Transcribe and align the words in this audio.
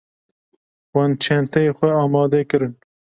Wan 0.93 1.11
çenteyê 1.23 1.71
xwe 1.77 1.89
amade 2.03 2.41
kirin. 2.49 2.73